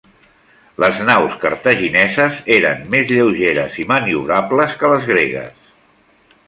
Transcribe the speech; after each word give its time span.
Les 0.83 1.01
naus 1.09 1.35
cartagineses 1.43 2.39
eren 2.57 2.81
més 2.95 3.13
lleugeres 3.17 3.77
i 3.83 3.87
maniobrables 3.95 4.77
que 4.83 4.95
les 4.95 5.09
gregues. 5.13 5.75